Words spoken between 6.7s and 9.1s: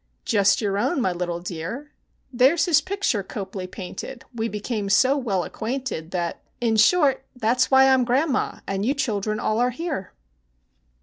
short, that's why I 'm grandma, and you